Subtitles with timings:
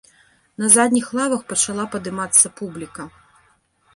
[0.63, 3.03] На задніх лавах пачала падымацца публіка.